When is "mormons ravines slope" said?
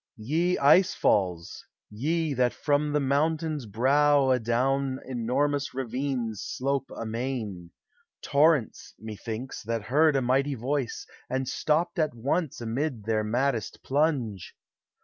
5.27-6.89